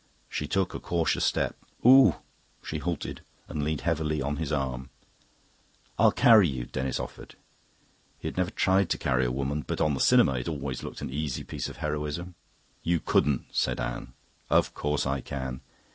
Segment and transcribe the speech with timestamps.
[0.27, 1.55] She took a cautious step.
[1.85, 2.15] "Ooh!"
[2.63, 4.89] She halted and leaned heavily on his arm.
[5.99, 7.35] "I'll carry you," Denis offered.
[8.17, 11.01] He had never tried to carry a woman, but on the cinema it always looked
[11.01, 12.33] an easy piece of heroism.
[12.81, 14.13] "You couldn't," said Anne.
[14.49, 15.61] "Of course I can."